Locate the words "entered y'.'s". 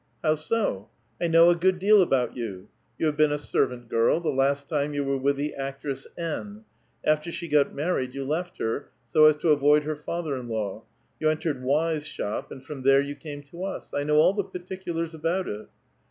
11.29-12.07